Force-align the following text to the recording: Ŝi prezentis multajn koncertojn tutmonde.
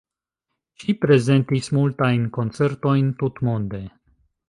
Ŝi 0.83 0.95
prezentis 1.03 1.71
multajn 1.79 2.25
koncertojn 2.39 3.15
tutmonde. 3.23 3.87